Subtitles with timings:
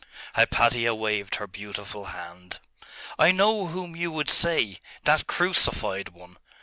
[0.33, 2.59] Hypatia waved her beautiful hand.
[3.19, 4.79] 'I know whom you would say....
[5.03, 6.37] that crucified one.